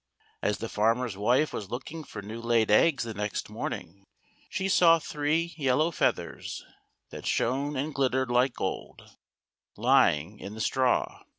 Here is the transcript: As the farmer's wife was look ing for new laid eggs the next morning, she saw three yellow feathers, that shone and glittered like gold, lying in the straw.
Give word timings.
As 0.41 0.57
the 0.57 0.67
farmer's 0.67 1.15
wife 1.15 1.53
was 1.53 1.69
look 1.69 1.91
ing 1.91 2.03
for 2.03 2.23
new 2.23 2.41
laid 2.41 2.71
eggs 2.71 3.03
the 3.03 3.13
next 3.13 3.51
morning, 3.51 4.07
she 4.49 4.67
saw 4.67 4.97
three 4.97 5.53
yellow 5.57 5.91
feathers, 5.91 6.65
that 7.11 7.27
shone 7.27 7.75
and 7.75 7.93
glittered 7.93 8.31
like 8.31 8.55
gold, 8.55 9.11
lying 9.77 10.39
in 10.39 10.55
the 10.55 10.59
straw. 10.59 11.21